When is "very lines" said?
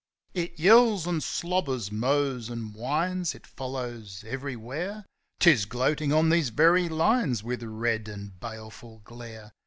6.49-7.43